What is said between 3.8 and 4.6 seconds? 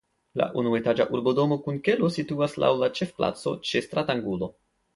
stratangulo.